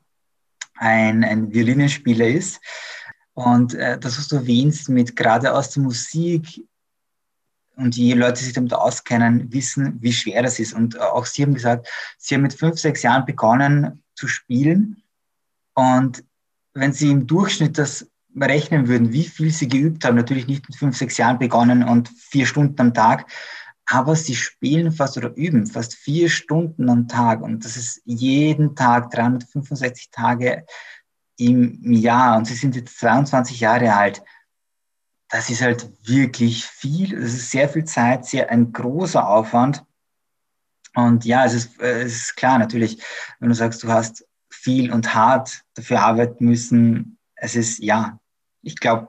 ein, 0.77 1.25
ein 1.25 1.53
Violinenspieler 1.53 2.29
ist 2.29 2.61
und 3.33 3.75
äh, 3.75 3.99
das, 3.99 4.17
was 4.17 4.29
du 4.29 4.37
erwähnst, 4.37 4.89
mit 4.89 5.17
gerade 5.17 5.53
aus 5.53 5.71
der 5.71 5.83
Musik 5.83 6.65
und 7.75 7.97
die 7.97 8.13
Leute, 8.13 8.39
die 8.39 8.45
sich 8.45 8.53
damit 8.53 8.73
auskennen, 8.73 9.53
wissen, 9.53 10.01
wie 10.01 10.13
schwer 10.13 10.45
das 10.45 10.61
ist. 10.61 10.75
Und 10.75 10.95
äh, 10.95 10.99
auch 11.01 11.27
Sie 11.27 11.43
haben 11.43 11.55
gesagt, 11.55 11.89
Sie 12.17 12.37
haben 12.37 12.43
mit 12.43 12.55
fünf, 12.55 12.79
sechs 12.79 13.03
Jahren 13.03 13.27
begonnen 13.27 14.05
zu 14.15 14.29
spielen. 14.29 15.03
Und 15.75 16.23
wenn 16.73 16.93
Sie 16.93 17.11
im 17.11 17.27
Durchschnitt 17.27 17.79
das 17.79 18.09
rechnen 18.41 18.87
würden, 18.87 19.13
wie 19.13 19.25
viel 19.25 19.51
Sie 19.51 19.67
geübt 19.67 20.05
haben, 20.05 20.15
natürlich 20.15 20.47
nicht 20.47 20.69
mit 20.69 20.79
fünf, 20.79 20.97
sechs 20.97 21.17
Jahren 21.17 21.41
begonnen 21.41 21.83
und 21.83 22.11
vier 22.11 22.47
Stunden 22.47 22.81
am 22.81 22.95
Tag, 22.95 23.27
aber 23.87 24.17
Sie 24.17 24.35
spielen 24.35 24.93
fast 24.93 25.17
oder 25.17 25.35
üben 25.37 25.67
fast 25.67 25.95
vier 25.95 26.31
Stunden 26.31 26.89
am 26.89 27.09
Tag. 27.09 27.43
Und 27.43 27.65
das 27.65 27.77
ist 27.77 28.01
jeden 28.05 28.75
Tag 28.75 29.11
365 29.11 30.11
Tage 30.11 30.65
im 31.37 31.93
Jahr 31.93 32.37
und 32.37 32.47
sie 32.47 32.55
sind 32.55 32.77
jetzt 32.77 32.99
22 32.99 33.61
Jahre 33.61 33.95
alt, 33.95 34.23
das 35.29 35.51
ist 35.51 35.63
halt 35.63 35.91
wirklich 36.07 36.65
viel. 36.65 37.21
Das 37.21 37.35
ist 37.35 37.51
sehr 37.51 37.69
viel 37.69 37.85
Zeit, 37.85 38.25
sehr 38.25 38.51
ein 38.51 38.73
großer 38.73 39.27
Aufwand. 39.27 39.85
Und 40.95 41.25
ja, 41.25 41.45
es 41.45 41.55
ist, 41.55 41.81
äh, 41.81 42.03
es 42.03 42.15
ist 42.15 42.37
klar, 42.37 42.59
natürlich, 42.59 43.03
wenn 43.41 43.49
du 43.49 43.55
sagst, 43.55 43.83
du 43.83 43.89
hast 43.89 44.25
viel 44.49 44.93
und 44.93 45.15
hart 45.15 45.65
dafür 45.75 46.03
arbeiten 46.03 46.45
müssen, 46.45 47.19
es 47.35 47.57
ist, 47.57 47.81
ja, 47.81 48.21
ich 48.63 48.77
glaube, 48.77 49.09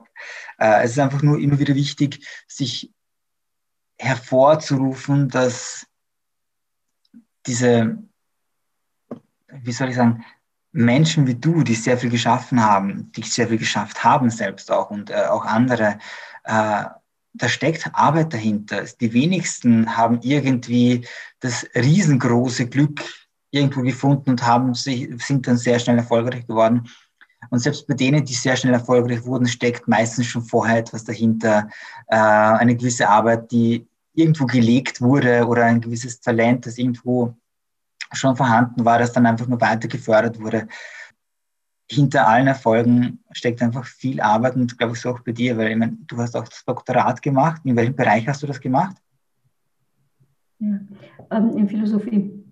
äh, 0.58 0.82
es 0.82 0.92
ist 0.92 0.98
einfach 0.98 1.22
nur 1.22 1.38
immer 1.38 1.60
wieder 1.60 1.76
wichtig, 1.76 2.26
sich 2.48 2.92
hervorzurufen, 3.98 5.28
dass 5.28 5.86
diese, 7.46 7.98
wie 9.48 9.72
soll 9.72 9.88
ich 9.88 9.96
sagen, 9.96 10.24
Menschen 10.72 11.26
wie 11.26 11.34
du, 11.34 11.62
die 11.62 11.74
sehr 11.74 11.96
viel 11.96 12.10
geschaffen 12.10 12.62
haben, 12.62 13.10
die 13.12 13.22
sehr 13.22 13.48
viel 13.48 13.58
geschafft 13.58 14.04
haben 14.04 14.28
selbst 14.28 14.70
auch 14.70 14.90
und 14.90 15.10
äh, 15.10 15.24
auch 15.26 15.46
andere, 15.46 15.98
äh, 16.44 16.84
da 17.38 17.48
steckt 17.48 17.90
Arbeit 17.94 18.32
dahinter. 18.32 18.84
Die 19.00 19.12
wenigsten 19.12 19.96
haben 19.96 20.20
irgendwie 20.22 21.06
das 21.40 21.66
riesengroße 21.74 22.68
Glück 22.68 23.02
irgendwo 23.50 23.82
gefunden 23.82 24.30
und 24.30 24.46
haben 24.46 24.74
sich, 24.74 25.08
sind 25.24 25.46
dann 25.46 25.56
sehr 25.56 25.78
schnell 25.78 25.98
erfolgreich 25.98 26.46
geworden. 26.46 26.88
Und 27.50 27.58
selbst 27.60 27.86
bei 27.86 27.94
denen, 27.94 28.24
die 28.24 28.34
sehr 28.34 28.56
schnell 28.56 28.74
erfolgreich 28.74 29.24
wurden, 29.24 29.46
steckt 29.46 29.86
meistens 29.88 30.26
schon 30.26 30.42
vorher 30.42 30.78
etwas 30.78 31.04
dahinter, 31.04 31.68
äh, 32.08 32.16
eine 32.16 32.76
gewisse 32.76 33.08
Arbeit, 33.08 33.50
die 33.52 33.86
irgendwo 34.14 34.46
gelegt 34.46 35.00
wurde 35.00 35.46
oder 35.46 35.64
ein 35.64 35.80
gewisses 35.80 36.20
Talent, 36.20 36.66
das 36.66 36.78
irgendwo 36.78 37.36
schon 38.12 38.36
vorhanden 38.36 38.84
war, 38.84 38.98
das 38.98 39.12
dann 39.12 39.26
einfach 39.26 39.46
nur 39.46 39.60
weiter 39.60 39.88
gefördert 39.88 40.40
wurde. 40.40 40.68
Hinter 41.88 42.26
allen 42.26 42.48
Erfolgen 42.48 43.20
steckt 43.30 43.62
einfach 43.62 43.84
viel 43.84 44.20
Arbeit 44.20 44.56
und 44.56 44.76
glaube 44.76 44.94
ich 44.94 45.00
so 45.00 45.10
auch 45.10 45.20
bei 45.20 45.32
dir, 45.32 45.56
weil 45.56 45.70
ich 45.70 45.76
meine, 45.76 45.96
du 46.06 46.16
hast 46.16 46.34
auch 46.34 46.48
das 46.48 46.64
Doktorat 46.64 47.22
gemacht. 47.22 47.60
In 47.64 47.76
welchem 47.76 47.94
Bereich 47.94 48.26
hast 48.26 48.42
du 48.42 48.46
das 48.46 48.60
gemacht? 48.60 48.96
Ja, 50.58 50.80
ähm, 51.30 51.56
in 51.56 51.68
Philosophie. 51.68 52.42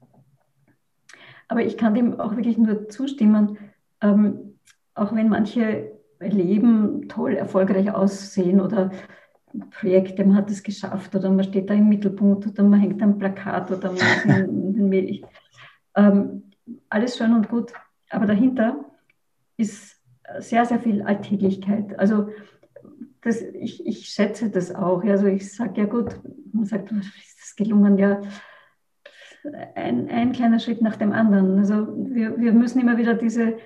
Aber 1.49 1.65
ich 1.65 1.77
kann 1.77 1.95
dem 1.95 2.21
auch 2.21 2.37
wirklich 2.37 2.59
nur 2.59 2.89
zustimmen, 2.89 3.59
ähm, 4.01 4.54
auch 4.95 5.15
wenn 5.15 5.29
manche 5.29 5.93
Leben 6.21 7.09
toll 7.09 7.35
erfolgreich 7.35 7.93
aussehen 7.93 8.61
oder 8.61 8.91
Projekte, 9.71 10.25
man 10.25 10.37
hat 10.37 10.51
es 10.51 10.63
geschafft 10.63 11.15
oder 11.15 11.31
man 11.31 11.45
steht 11.45 11.71
da 11.71 11.75
im 11.75 11.89
Mittelpunkt 11.89 12.47
oder 12.47 12.63
man 12.65 12.81
hängt 12.81 13.03
ein 13.03 13.19
Plakat 13.19 13.71
oder 13.71 13.93
man 13.93 13.99
ist 13.99 14.25
in, 14.25 14.75
in 14.77 14.91
den. 14.91 15.27
Ähm, 15.97 16.43
alles 16.89 17.17
schön 17.17 17.35
und 17.35 17.49
gut, 17.49 17.73
aber 18.11 18.27
dahinter 18.27 18.85
ist 19.57 20.01
sehr, 20.39 20.65
sehr 20.65 20.81
viel 20.81 21.03
Alltäglichkeit. 21.03 21.99
Also 21.99 22.31
das, 23.23 23.41
ich, 23.41 23.87
ich 23.87 24.09
schätze 24.09 24.51
das 24.51 24.75
auch. 24.75 25.05
Also 25.05 25.27
ich 25.27 25.55
sage 25.55 25.83
ja 25.83 25.87
gut, 25.87 26.19
man 26.53 26.65
sagt, 26.65 26.91
ist 26.93 27.41
das 27.41 27.57
gelungen? 27.57 27.99
Ja, 27.99 28.21
ein, 29.75 30.09
ein 30.09 30.33
kleiner 30.33 30.59
Schritt 30.59 30.83
nach 30.83 30.97
dem 30.97 31.13
anderen. 31.13 31.59
Also 31.59 31.87
wir, 31.97 32.39
wir 32.39 32.53
müssen 32.53 32.81
immer 32.81 32.97
wieder 32.97 33.15
diese, 33.15 33.59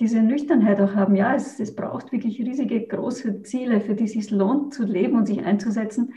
diese 0.00 0.22
Nüchternheit 0.22 0.80
auch 0.80 0.94
haben. 0.94 1.14
Ja, 1.14 1.34
es, 1.34 1.60
es 1.60 1.74
braucht 1.74 2.10
wirklich 2.10 2.40
riesige, 2.40 2.86
große 2.86 3.42
Ziele, 3.42 3.80
für 3.80 3.94
die 3.94 4.04
es 4.04 4.12
sich 4.12 4.30
lohnt 4.30 4.74
zu 4.74 4.84
leben 4.84 5.16
und 5.16 5.26
sich 5.26 5.44
einzusetzen. 5.44 6.14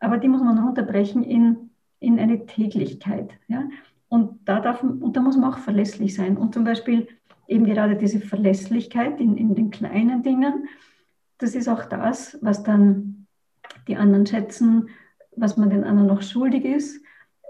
Aber 0.00 0.18
die 0.18 0.28
muss 0.28 0.42
man 0.42 0.58
runterbrechen 0.58 1.22
in, 1.22 1.70
in 2.00 2.18
eine 2.18 2.44
Täglichkeit. 2.46 3.30
Ja? 3.46 3.68
Und, 4.08 4.40
da 4.44 4.60
darf, 4.60 4.82
und 4.82 5.16
da 5.16 5.20
muss 5.20 5.36
man 5.36 5.52
auch 5.52 5.58
verlässlich 5.58 6.14
sein. 6.14 6.36
Und 6.36 6.52
zum 6.52 6.64
Beispiel 6.64 7.06
eben 7.46 7.64
gerade 7.64 7.96
diese 7.96 8.20
Verlässlichkeit 8.20 9.20
in, 9.20 9.36
in 9.36 9.54
den 9.54 9.70
kleinen 9.70 10.22
Dingen, 10.22 10.68
das 11.38 11.54
ist 11.54 11.68
auch 11.68 11.84
das, 11.84 12.38
was 12.42 12.62
dann 12.64 13.26
die 13.88 13.96
anderen 13.96 14.26
schätzen, 14.26 14.88
was 15.36 15.56
man 15.56 15.70
den 15.70 15.84
anderen 15.84 16.08
noch 16.08 16.22
schuldig 16.22 16.64
ist 16.64 17.02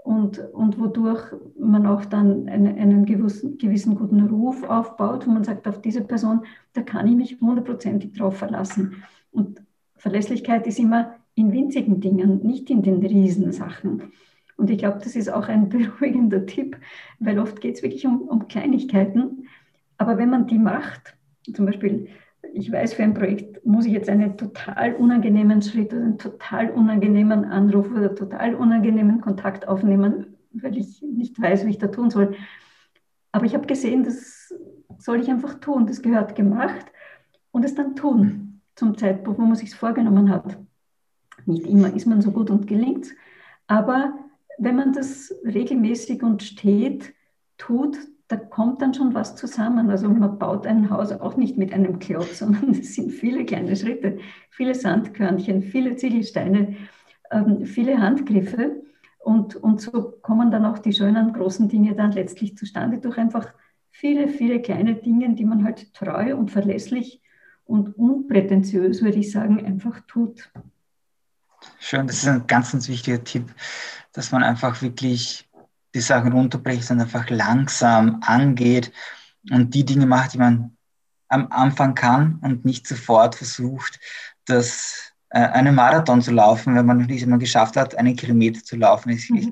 und, 0.03 0.39
und 0.53 0.79
wodurch 0.79 1.33
man 1.57 1.85
auch 1.87 2.03
dann 2.05 2.49
eine, 2.49 2.75
einen 2.75 3.05
gewissen, 3.05 3.57
gewissen 3.57 3.95
guten 3.95 4.21
Ruf 4.27 4.63
aufbaut, 4.63 5.25
wo 5.25 5.31
man 5.31 5.45
sagt, 5.45 5.67
auf 5.67 5.81
diese 5.81 6.01
Person, 6.01 6.45
da 6.73 6.81
kann 6.81 7.07
ich 7.07 7.15
mich 7.15 7.37
hundertprozentig 7.39 8.13
drauf 8.13 8.37
verlassen. 8.37 9.03
Und 9.31 9.61
Verlässlichkeit 9.95 10.67
ist 10.67 10.79
immer 10.79 11.15
in 11.35 11.53
winzigen 11.53 12.01
Dingen, 12.01 12.45
nicht 12.45 12.69
in 12.69 12.81
den 12.81 12.99
Riesensachen. 12.99 14.11
Und 14.57 14.69
ich 14.69 14.77
glaube, 14.77 14.99
das 15.01 15.15
ist 15.15 15.31
auch 15.31 15.47
ein 15.47 15.69
beruhigender 15.69 16.45
Tipp, 16.45 16.77
weil 17.19 17.39
oft 17.39 17.61
geht 17.61 17.75
es 17.75 17.83
wirklich 17.83 18.05
um, 18.05 18.21
um 18.23 18.47
Kleinigkeiten. 18.49 19.47
Aber 19.97 20.17
wenn 20.17 20.29
man 20.29 20.47
die 20.47 20.59
macht, 20.59 21.15
zum 21.53 21.65
Beispiel 21.65 22.09
ich 22.51 22.71
weiß, 22.71 22.93
für 22.93 23.03
ein 23.03 23.13
Projekt 23.13 23.65
muss 23.65 23.85
ich 23.85 23.93
jetzt 23.93 24.09
einen 24.09 24.37
total 24.37 24.95
unangenehmen 24.95 25.61
Schritt 25.61 25.93
oder 25.93 26.03
einen 26.03 26.17
total 26.17 26.69
unangenehmen 26.71 27.45
Anruf 27.45 27.89
oder 27.91 28.13
total 28.13 28.55
unangenehmen 28.55 29.21
Kontakt 29.21 29.67
aufnehmen, 29.67 30.37
weil 30.51 30.77
ich 30.77 31.01
nicht 31.01 31.41
weiß, 31.41 31.65
wie 31.65 31.71
ich 31.71 31.77
da 31.77 31.87
tun 31.87 32.09
soll. 32.09 32.35
Aber 33.31 33.45
ich 33.45 33.55
habe 33.55 33.65
gesehen, 33.65 34.03
das 34.03 34.53
soll 34.97 35.21
ich 35.21 35.29
einfach 35.29 35.55
tun. 35.55 35.87
Das 35.87 36.01
gehört 36.01 36.35
gemacht 36.35 36.85
und 37.51 37.65
es 37.65 37.75
dann 37.75 37.95
tun 37.95 38.61
zum 38.75 38.97
Zeitpunkt, 38.97 39.39
wo 39.39 39.45
man 39.45 39.55
sich 39.55 39.73
vorgenommen 39.73 40.29
hat. 40.29 40.57
Nicht 41.45 41.65
immer 41.65 41.93
ist 41.93 42.05
man 42.05 42.21
so 42.21 42.31
gut 42.31 42.49
und 42.49 42.67
gelingt, 42.67 43.07
aber 43.67 44.13
wenn 44.57 44.75
man 44.75 44.93
das 44.93 45.33
regelmäßig 45.43 46.21
und 46.21 46.43
steht 46.43 47.13
tut, 47.57 47.97
da 48.27 48.37
kommt 48.37 48.81
dann 48.81 48.93
schon 48.93 49.13
was 49.13 49.35
zusammen. 49.35 49.89
Also 49.89 50.09
man 50.09 50.39
baut 50.39 50.65
ein 50.65 50.89
Haus 50.89 51.11
auch 51.11 51.37
nicht 51.37 51.57
mit 51.57 51.73
einem 51.73 51.99
Klotz, 51.99 52.39
sondern 52.39 52.71
es 52.71 52.95
sind 52.95 53.11
viele 53.11 53.45
kleine 53.45 53.75
Schritte, 53.75 54.19
viele 54.49 54.75
Sandkörnchen, 54.75 55.63
viele 55.63 55.95
Ziegelsteine, 55.95 56.75
ähm, 57.31 57.65
viele 57.65 57.99
Handgriffe. 57.99 58.83
Und, 59.19 59.55
und 59.55 59.79
so 59.79 60.11
kommen 60.21 60.51
dann 60.51 60.65
auch 60.65 60.79
die 60.79 60.93
schönen 60.93 61.31
großen 61.31 61.69
Dinge 61.69 61.95
dann 61.95 62.11
letztlich 62.11 62.57
zustande 62.57 62.97
durch 62.97 63.17
einfach 63.17 63.53
viele, 63.89 64.27
viele 64.27 64.61
kleine 64.61 64.95
Dinge, 64.95 65.33
die 65.35 65.45
man 65.45 65.63
halt 65.63 65.93
treu 65.93 66.35
und 66.35 66.51
verlässlich 66.51 67.21
und 67.65 67.97
unprätentiös, 67.97 69.01
würde 69.01 69.19
ich 69.19 69.31
sagen, 69.31 69.65
einfach 69.65 70.01
tut. 70.07 70.51
Schön, 71.79 72.07
das 72.07 72.17
ist 72.17 72.27
ein 72.27 72.45
ganz, 72.47 72.73
ganz 72.73 72.89
wichtiger 72.89 73.23
Tipp, 73.23 73.53
dass 74.11 74.31
man 74.31 74.43
einfach 74.43 74.81
wirklich 74.81 75.49
die 75.93 76.01
Sachen 76.01 76.33
runterbricht 76.33 76.89
und 76.91 77.01
einfach 77.01 77.29
langsam 77.29 78.21
angeht 78.25 78.91
und 79.51 79.73
die 79.73 79.85
Dinge 79.85 80.05
macht, 80.05 80.33
die 80.33 80.37
man 80.37 80.77
am 81.27 81.47
Anfang 81.51 81.95
kann 81.95 82.39
und 82.41 82.65
nicht 82.65 82.87
sofort 82.87 83.35
versucht, 83.35 83.99
das, 84.45 85.13
äh, 85.29 85.39
einen 85.39 85.75
Marathon 85.75 86.21
zu 86.21 86.31
laufen, 86.31 86.75
wenn 86.75 86.85
man 86.85 86.99
noch 86.99 87.07
nicht 87.07 87.23
einmal 87.23 87.39
geschafft 87.39 87.75
hat, 87.75 87.95
einen 87.95 88.15
Kilometer 88.15 88.63
zu 88.63 88.75
laufen. 88.75 89.09
Ich, 89.09 89.29
mhm. 89.29 89.51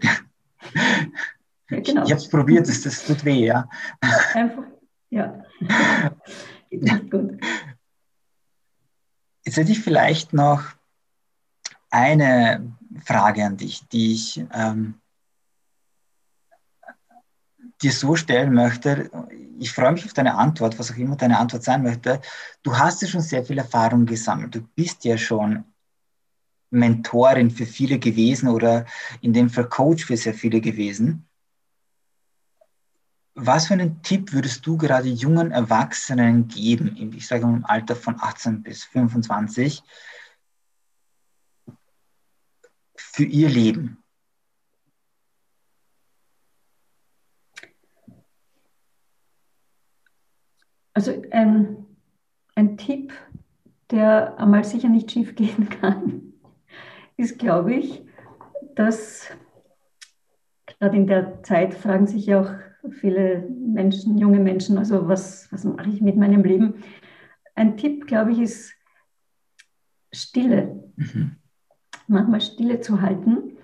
ja, 1.69 1.79
genau. 1.79 2.03
ich 2.03 2.11
habe 2.11 2.21
es 2.21 2.29
probiert, 2.29 2.67
das, 2.67 2.81
das 2.81 3.05
tut 3.05 3.25
weh, 3.25 3.45
ja. 3.45 3.67
Einfach, 4.33 4.63
ja. 5.09 5.43
Geht 6.69 7.11
gut. 7.11 7.41
Jetzt 9.43 9.57
hätte 9.57 9.71
ich 9.71 9.81
vielleicht 9.81 10.33
noch 10.33 10.63
eine 11.89 12.73
Frage 13.03 13.43
an 13.43 13.57
dich, 13.57 13.87
die 13.89 14.13
ich 14.13 14.45
ähm, 14.53 15.00
dir 17.81 17.91
so 17.91 18.15
stellen 18.15 18.53
möchte. 18.53 19.09
Ich 19.59 19.71
freue 19.71 19.91
mich 19.91 20.05
auf 20.05 20.13
deine 20.13 20.35
Antwort, 20.35 20.77
was 20.79 20.91
auch 20.91 20.97
immer 20.97 21.15
deine 21.15 21.39
Antwort 21.39 21.63
sein 21.63 21.83
möchte. 21.83 22.21
Du 22.63 22.77
hast 22.77 23.01
ja 23.01 23.07
schon 23.07 23.21
sehr 23.21 23.43
viel 23.43 23.57
Erfahrung 23.57 24.05
gesammelt. 24.05 24.55
Du 24.55 24.61
bist 24.75 25.03
ja 25.03 25.17
schon 25.17 25.63
Mentorin 26.71 27.51
für 27.51 27.65
viele 27.65 27.99
gewesen 27.99 28.47
oder 28.47 28.85
in 29.21 29.33
dem 29.33 29.49
Fall 29.49 29.67
Coach 29.67 30.05
für 30.05 30.17
sehr 30.17 30.33
viele 30.33 30.61
gewesen. 30.61 31.27
Was 33.33 33.67
für 33.67 33.73
einen 33.73 34.01
Tipp 34.03 34.33
würdest 34.33 34.65
du 34.65 34.77
gerade 34.77 35.07
jungen 35.07 35.51
Erwachsenen 35.51 36.47
geben, 36.47 37.13
ich 37.15 37.27
sage 37.27 37.43
im 37.43 37.65
Alter 37.65 37.95
von 37.95 38.19
18 38.19 38.61
bis 38.61 38.83
25, 38.83 39.83
für 42.95 43.23
ihr 43.23 43.49
Leben? 43.49 44.00
Also 50.93 51.21
ein, 51.31 51.85
ein 52.55 52.77
Tipp, 52.77 53.13
der 53.91 54.37
einmal 54.39 54.63
sicher 54.63 54.89
nicht 54.89 55.11
schief 55.11 55.35
gehen 55.35 55.69
kann, 55.69 56.33
ist, 57.17 57.39
glaube 57.39 57.73
ich, 57.73 58.03
dass 58.75 59.27
gerade 60.65 60.97
in 60.97 61.07
der 61.07 61.43
Zeit 61.43 61.73
fragen 61.73 62.07
sich 62.07 62.25
ja 62.25 62.41
auch 62.41 62.51
viele 62.89 63.47
Menschen, 63.49 64.17
junge 64.17 64.39
Menschen, 64.39 64.77
also 64.77 65.07
was, 65.07 65.51
was 65.51 65.63
mache 65.63 65.89
ich 65.89 66.01
mit 66.01 66.17
meinem 66.17 66.43
Leben? 66.43 66.83
Ein 67.53 67.77
Tipp, 67.77 68.07
glaube 68.07 68.31
ich, 68.31 68.39
ist 68.39 68.73
Stille. 70.11 70.83
Mhm. 70.95 71.35
Manchmal 72.07 72.41
Stille 72.41 72.79
zu 72.79 73.01
halten 73.01 73.57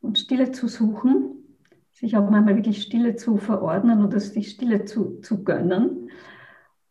und 0.00 0.18
Stille 0.18 0.52
zu 0.52 0.68
suchen, 0.68 1.58
sich 1.90 2.16
auch 2.16 2.28
manchmal 2.30 2.56
wirklich 2.56 2.82
Stille 2.82 3.16
zu 3.16 3.38
verordnen 3.38 4.04
oder 4.04 4.20
sich 4.20 4.50
Stille 4.50 4.84
zu, 4.84 5.20
zu 5.20 5.42
gönnen 5.42 6.10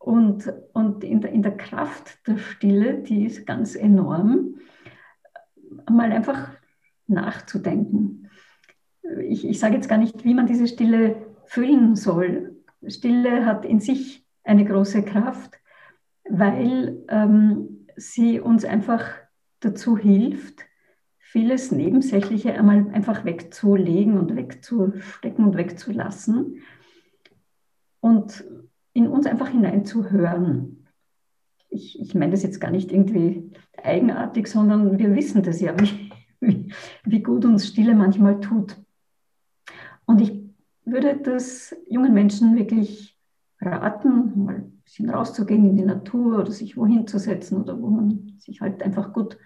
und, 0.01 0.51
und 0.73 1.03
in, 1.03 1.21
der, 1.21 1.31
in 1.31 1.43
der 1.43 1.55
Kraft 1.55 2.27
der 2.27 2.37
Stille, 2.37 2.95
die 2.95 3.25
ist 3.25 3.45
ganz 3.45 3.75
enorm, 3.75 4.55
mal 5.89 6.11
einfach 6.11 6.49
nachzudenken. 7.05 8.29
Ich, 9.19 9.45
ich 9.45 9.59
sage 9.59 9.75
jetzt 9.75 9.87
gar 9.87 9.99
nicht, 9.99 10.23
wie 10.23 10.33
man 10.33 10.47
diese 10.47 10.67
Stille 10.67 11.17
füllen 11.45 11.95
soll. 11.95 12.55
Stille 12.87 13.45
hat 13.45 13.63
in 13.63 13.79
sich 13.79 14.25
eine 14.43 14.65
große 14.65 15.03
Kraft, 15.03 15.59
weil 16.27 17.03
ähm, 17.09 17.85
sie 17.95 18.39
uns 18.39 18.65
einfach 18.65 19.05
dazu 19.59 19.97
hilft, 19.97 20.61
vieles 21.19 21.71
Nebensächliche 21.71 22.55
einmal 22.55 22.89
einfach 22.91 23.23
wegzulegen 23.23 24.17
und 24.17 24.35
wegzustecken 24.35 25.45
und 25.45 25.57
wegzulassen. 25.57 26.63
Und 27.99 28.43
in 28.93 29.07
uns 29.07 29.25
einfach 29.25 29.49
hineinzuhören. 29.49 30.85
ich, 31.69 31.99
ich 31.99 32.15
meine 32.15 32.31
das 32.31 32.43
jetzt 32.43 32.59
gar 32.59 32.71
nicht 32.71 32.91
irgendwie 32.91 33.51
eigenartig, 33.81 34.47
sondern 34.47 34.99
wir 34.99 35.15
wissen 35.15 35.43
das 35.43 35.61
ja, 35.61 35.73
wie, 36.39 36.73
wie, 37.03 37.23
gut 37.23 37.45
uns 37.45 37.67
Stille 37.67 37.95
manchmal 37.95 38.39
tut. 38.39 38.75
Und 40.05 40.21
ich 40.21 40.41
würde 40.85 41.17
das 41.17 41.75
jungen 41.87 42.13
Menschen 42.13 42.55
wirklich 42.55 43.17
raten, 43.61 44.45
mal 44.45 44.55
ein 44.55 44.81
bisschen 44.83 45.09
rauszugehen 45.09 45.69
in 45.69 45.77
die 45.77 45.85
Natur 45.85 46.39
oder 46.39 46.51
sich 46.51 46.75
wohin 46.75 47.07
zu 47.07 47.19
setzen 47.19 47.61
oder 47.61 47.79
wo 47.79 47.87
man 47.87 48.33
sich 48.39 48.59
halt 48.61 48.81
einfach 48.81 49.13
gut 49.13 49.37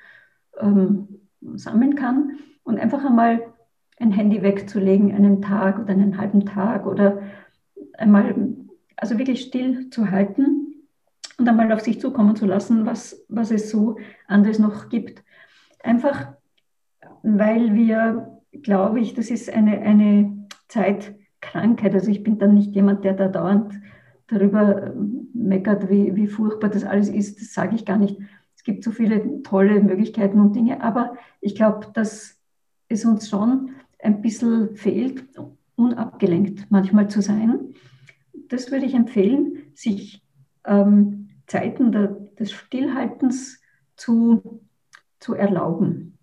ähm, 0.57 1.19
sammeln 1.41 1.95
kann 1.95 2.39
und 2.63 2.79
einfach 2.79 3.03
einmal 3.03 3.41
ein 3.99 4.11
Handy 4.11 4.41
wegzulegen, 4.41 5.13
einen 5.13 5.41
Tag 5.41 5.79
oder 5.79 5.89
einen 5.89 6.17
halben 6.17 6.45
Tag 6.45 6.85
oder 6.85 7.21
einmal, 7.93 8.35
also 8.97 9.17
wirklich 9.17 9.41
still 9.41 9.89
zu 9.89 10.11
halten 10.11 10.65
und 11.37 11.47
einmal 11.47 11.71
auf 11.71 11.81
sich 11.81 11.99
zukommen 11.99 12.35
zu 12.35 12.45
lassen, 12.45 12.85
was, 12.85 13.25
was 13.27 13.51
es 13.51 13.69
so 13.69 13.97
anderes 14.27 14.59
noch 14.59 14.89
gibt. 14.89 15.23
Einfach, 15.83 16.33
weil 17.23 17.73
wir, 17.75 18.41
glaube 18.51 18.99
ich, 18.99 19.13
das 19.13 19.29
ist 19.29 19.51
eine, 19.51 19.79
eine 19.81 20.47
Zeitkrankheit. 20.67 21.93
Also 21.93 22.09
ich 22.09 22.23
bin 22.23 22.37
dann 22.37 22.55
nicht 22.55 22.73
jemand, 22.73 23.03
der 23.03 23.13
da 23.13 23.27
dauernd 23.27 23.73
darüber 24.27 24.93
meckert, 25.33 25.89
wie, 25.89 26.15
wie 26.15 26.27
furchtbar 26.27 26.69
das 26.69 26.83
alles 26.83 27.09
ist. 27.09 27.39
Das 27.39 27.53
sage 27.53 27.75
ich 27.75 27.85
gar 27.85 27.97
nicht. 27.97 28.17
Es 28.55 28.63
gibt 28.63 28.83
so 28.83 28.91
viele 28.91 29.43
tolle 29.43 29.81
Möglichkeiten 29.81 30.39
und 30.39 30.55
Dinge, 30.55 30.81
aber 30.81 31.15
ich 31.41 31.55
glaube, 31.55 31.87
dass 31.93 32.39
es 32.87 33.05
uns 33.05 33.29
schon 33.29 33.71
ein 33.99 34.21
bisschen 34.21 34.75
fehlt, 34.75 35.23
unabgelenkt 35.75 36.67
manchmal 36.69 37.09
zu 37.09 37.21
sein. 37.21 37.73
Das 38.49 38.71
würde 38.71 38.85
ich 38.85 38.93
empfehlen, 38.93 39.71
sich 39.73 40.23
ähm, 40.65 41.29
Zeiten 41.47 41.91
der, 41.91 42.07
des 42.39 42.51
Stillhaltens 42.51 43.61
zu, 43.95 44.61
zu 45.19 45.33
erlauben. 45.33 46.17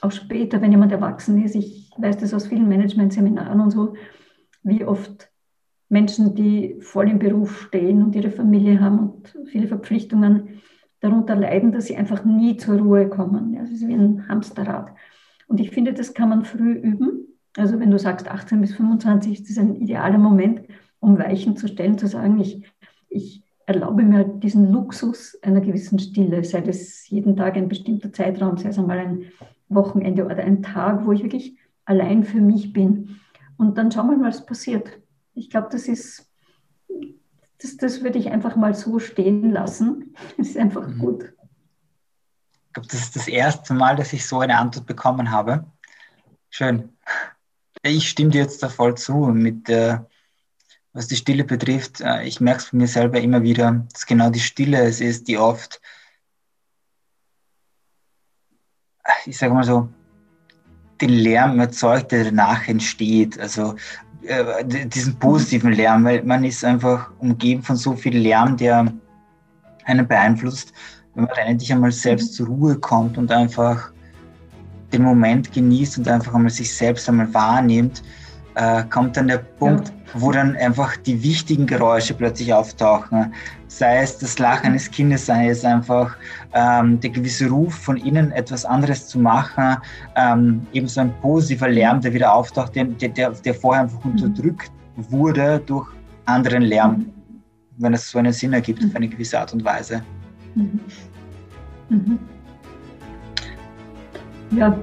Auch 0.00 0.12
später, 0.12 0.60
wenn 0.60 0.72
jemand 0.72 0.92
erwachsen 0.92 1.42
ist, 1.42 1.54
ich 1.54 1.90
weiß 1.96 2.18
das 2.18 2.34
aus 2.34 2.46
vielen 2.46 2.68
Management-Seminaren 2.68 3.60
und 3.60 3.70
so, 3.70 3.94
wie 4.62 4.84
oft 4.84 5.30
Menschen, 5.88 6.34
die 6.34 6.76
voll 6.80 7.08
im 7.08 7.18
Beruf 7.18 7.62
stehen 7.62 8.02
und 8.02 8.14
ihre 8.14 8.30
Familie 8.30 8.80
haben 8.80 8.98
und 8.98 9.36
viele 9.46 9.68
Verpflichtungen, 9.68 10.60
darunter 11.00 11.36
leiden, 11.36 11.72
dass 11.72 11.86
sie 11.86 11.96
einfach 11.96 12.24
nie 12.24 12.56
zur 12.56 12.78
Ruhe 12.78 13.08
kommen. 13.08 13.54
Das 13.56 13.70
ist 13.70 13.86
wie 13.86 13.92
ein 13.92 14.26
Hamsterrad. 14.26 14.94
Und 15.46 15.60
ich 15.60 15.70
finde, 15.70 15.92
das 15.92 16.14
kann 16.14 16.30
man 16.30 16.44
früh 16.44 16.72
üben. 16.72 17.28
Also 17.56 17.78
wenn 17.78 17.90
du 17.90 17.98
sagst 17.98 18.26
18 18.26 18.60
bis 18.60 18.74
25, 18.74 19.42
ist 19.42 19.58
ein 19.58 19.76
idealer 19.76 20.18
Moment, 20.18 20.62
um 21.04 21.18
Weichen 21.18 21.56
zu 21.56 21.68
stellen, 21.68 21.98
zu 21.98 22.06
sagen, 22.06 22.40
ich, 22.40 22.64
ich 23.08 23.42
erlaube 23.66 24.02
mir 24.02 24.24
diesen 24.24 24.70
Luxus 24.70 25.38
einer 25.42 25.60
gewissen 25.60 25.98
Stille, 25.98 26.44
sei 26.44 26.60
das 26.60 27.08
jeden 27.08 27.36
Tag 27.36 27.56
ein 27.56 27.68
bestimmter 27.68 28.12
Zeitraum, 28.12 28.56
sei 28.56 28.70
es 28.70 28.78
einmal 28.78 28.98
ein 28.98 29.24
Wochenende 29.68 30.24
oder 30.24 30.38
ein 30.38 30.62
Tag, 30.62 31.06
wo 31.06 31.12
ich 31.12 31.22
wirklich 31.22 31.56
allein 31.84 32.24
für 32.24 32.40
mich 32.40 32.72
bin. 32.72 33.20
Und 33.56 33.78
dann 33.78 33.90
schauen 33.90 34.10
wir 34.10 34.16
mal, 34.16 34.28
was 34.28 34.46
passiert. 34.46 34.90
Ich 35.34 35.50
glaube, 35.50 35.68
das 35.70 35.88
ist, 35.88 36.30
das, 37.62 37.76
das 37.76 38.02
würde 38.02 38.18
ich 38.18 38.30
einfach 38.30 38.56
mal 38.56 38.74
so 38.74 38.98
stehen 38.98 39.50
lassen. 39.50 40.14
Das 40.36 40.48
ist 40.48 40.58
einfach 40.58 40.86
mhm. 40.88 40.98
gut 40.98 41.34
glaube, 42.74 42.88
das 42.88 43.00
ist 43.00 43.16
das 43.16 43.28
erste 43.28 43.72
Mal, 43.72 43.96
dass 43.96 44.12
ich 44.12 44.26
so 44.26 44.40
eine 44.40 44.58
Antwort 44.58 44.86
bekommen 44.86 45.30
habe. 45.30 45.64
Schön. 46.50 46.90
Ich 47.82 48.10
stimme 48.10 48.30
dir 48.30 48.42
jetzt 48.42 48.62
da 48.62 48.68
voll 48.68 48.96
zu 48.96 49.14
mit 49.14 49.68
äh, 49.68 49.98
was 50.94 51.08
die 51.08 51.16
Stille 51.16 51.44
betrifft. 51.44 52.00
Äh, 52.00 52.24
ich 52.24 52.40
merke 52.40 52.60
es 52.60 52.64
von 52.66 52.78
mir 52.78 52.88
selber 52.88 53.20
immer 53.20 53.42
wieder, 53.42 53.84
dass 53.92 54.06
genau 54.06 54.30
die 54.30 54.40
Stille 54.40 54.78
es 54.78 55.00
ist, 55.00 55.28
die 55.28 55.36
oft, 55.36 55.80
ich 59.26 59.36
sage 59.36 59.52
mal 59.52 59.64
so, 59.64 59.88
den 61.00 61.10
Lärm 61.10 61.60
erzeugt, 61.60 62.12
der 62.12 62.24
danach 62.24 62.66
entsteht. 62.68 63.38
Also 63.38 63.74
äh, 64.22 64.64
diesen 64.64 65.18
positiven 65.18 65.72
Lärm, 65.72 66.04
weil 66.04 66.22
man 66.22 66.44
ist 66.44 66.64
einfach 66.64 67.10
umgeben 67.18 67.62
von 67.62 67.76
so 67.76 67.94
viel 67.94 68.16
Lärm, 68.16 68.56
der 68.56 68.90
einen 69.84 70.08
beeinflusst 70.08 70.72
wenn 71.14 71.24
man 71.24 71.36
endlich 71.36 71.72
einmal 71.72 71.92
selbst 71.92 72.32
mhm. 72.32 72.34
zur 72.34 72.46
Ruhe 72.48 72.76
kommt 72.76 73.18
und 73.18 73.30
einfach 73.30 73.92
den 74.92 75.02
Moment 75.02 75.52
genießt 75.52 75.98
und 75.98 76.08
einfach 76.08 76.34
einmal 76.34 76.50
sich 76.50 76.74
selbst 76.74 77.08
einmal 77.08 77.32
wahrnimmt, 77.32 78.02
äh, 78.54 78.84
kommt 78.84 79.16
dann 79.16 79.28
der 79.28 79.38
Punkt, 79.38 79.88
ja. 79.88 79.94
wo 80.14 80.32
dann 80.32 80.56
einfach 80.56 80.96
die 80.96 81.22
wichtigen 81.22 81.66
Geräusche 81.66 82.14
plötzlich 82.14 82.52
auftauchen. 82.52 83.32
Sei 83.68 84.02
es 84.02 84.18
das 84.18 84.38
Lachen 84.38 84.66
eines 84.66 84.90
Kindes, 84.90 85.26
sei 85.26 85.48
es 85.48 85.64
einfach 85.64 86.16
ähm, 86.52 87.00
der 87.00 87.10
gewisse 87.10 87.48
Ruf 87.48 87.74
von 87.74 87.96
innen, 87.96 88.30
etwas 88.32 88.64
anderes 88.64 89.08
zu 89.08 89.18
machen, 89.18 89.76
ähm, 90.14 90.66
eben 90.72 90.86
so 90.86 91.00
ein 91.00 91.12
positiver 91.20 91.68
Lärm, 91.68 92.00
der 92.00 92.12
wieder 92.12 92.32
auftaucht, 92.32 92.76
der, 92.76 92.84
der, 92.84 93.30
der 93.30 93.54
vorher 93.54 93.82
einfach 93.82 94.04
mhm. 94.04 94.12
unterdrückt 94.12 94.70
wurde 94.96 95.60
durch 95.66 95.88
anderen 96.26 96.62
Lärm, 96.62 96.92
mhm. 96.92 97.12
wenn 97.78 97.94
es 97.94 98.08
so 98.08 98.18
einen 98.18 98.32
Sinn 98.32 98.52
ergibt, 98.52 98.82
mhm. 98.82 98.90
auf 98.90 98.96
eine 98.96 99.08
gewisse 99.08 99.40
Art 99.40 99.52
und 99.52 99.64
Weise. 99.64 100.02
Mhm. 100.54 100.80
Mhm. 101.88 102.18
Ja, 104.52 104.78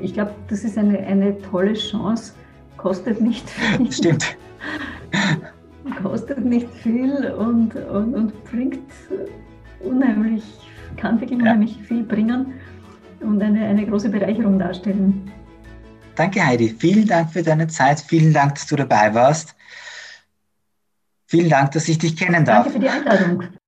ich 0.00 0.14
glaube, 0.14 0.34
das 0.48 0.64
ist 0.64 0.78
eine, 0.78 0.98
eine 0.98 1.40
tolle 1.42 1.74
Chance. 1.74 2.32
Kostet 2.80 3.20
nicht 3.20 3.48
viel. 3.50 3.92
Stimmt. 3.92 4.36
Kostet 6.02 6.42
nicht 6.42 6.68
viel 6.82 7.30
und, 7.32 7.74
und, 7.74 8.14
und 8.14 8.44
bringt 8.44 8.90
unheimlich, 9.80 10.42
kann 10.96 11.20
wirklich 11.20 11.40
unheimlich 11.40 11.76
ja. 11.76 11.82
viel 11.84 12.02
bringen 12.04 12.54
und 13.20 13.42
eine, 13.42 13.66
eine 13.66 13.86
große 13.86 14.08
Bereicherung 14.08 14.58
darstellen. 14.58 15.30
Danke, 16.14 16.44
Heidi. 16.44 16.70
Vielen 16.70 17.06
Dank 17.06 17.32
für 17.32 17.42
deine 17.42 17.68
Zeit. 17.68 18.00
Vielen 18.00 18.32
Dank, 18.32 18.54
dass 18.54 18.66
du 18.66 18.76
dabei 18.76 19.12
warst. 19.12 19.54
Vielen 21.26 21.50
Dank, 21.50 21.72
dass 21.72 21.86
ich 21.86 21.98
dich 21.98 22.16
kennen 22.16 22.46
darf. 22.46 22.64
Danke 22.64 22.70
für 22.70 22.78
die 22.80 22.88
Einladung. 22.88 23.59